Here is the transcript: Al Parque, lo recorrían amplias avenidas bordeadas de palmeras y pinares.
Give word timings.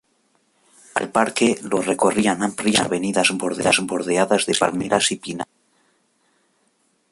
Al 0.95 1.11
Parque, 1.11 1.59
lo 1.61 1.79
recorrían 1.83 2.41
amplias 2.41 2.81
avenidas 2.87 3.29
bordeadas 3.37 4.47
de 4.47 4.55
palmeras 4.61 5.11
y 5.11 5.17
pinares. 5.17 5.53